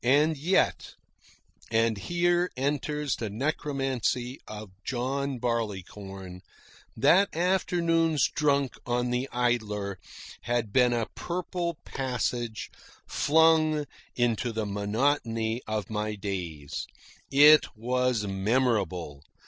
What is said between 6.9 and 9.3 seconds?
that afternoon's drunk on the